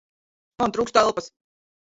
Man 0.63 0.73
trūkst 0.77 0.99
elpas! 1.03 1.29